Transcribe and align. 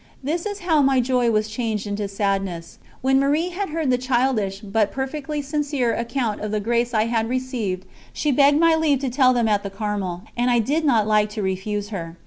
This 0.23 0.47
is 0.47 0.61
how 0.61 0.81
my 0.81 0.99
joy 0.99 1.29
was 1.29 1.47
changed 1.47 1.85
into 1.85 2.07
sadness. 2.07 2.79
When 3.01 3.19
Marie 3.19 3.49
had 3.49 3.69
heard 3.69 3.91
the 3.91 3.99
childish, 3.99 4.59
but 4.61 4.91
perfectly 4.91 5.43
sincere, 5.43 5.93
account 5.93 6.41
of 6.41 6.49
the 6.49 6.59
grace 6.59 6.91
I 6.91 7.05
had 7.05 7.29
received, 7.29 7.85
she 8.11 8.31
begged 8.31 8.59
my 8.59 8.73
leave 8.73 8.97
to 9.01 9.11
tell 9.11 9.31
them 9.31 9.47
at 9.47 9.61
the 9.61 9.69
Carmel, 9.69 10.23
and 10.35 10.49
I 10.49 10.57
did 10.57 10.85
not 10.85 11.05
like 11.05 11.29
to 11.37 11.43
refuse 11.43 11.89
her. 11.89 12.17